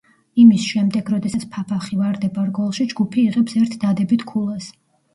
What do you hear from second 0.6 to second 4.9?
შემდეგ, როდესაც ფაფახი ვარდება რგოლში ჯგუფი იღებს ერთ დადებით ქულას.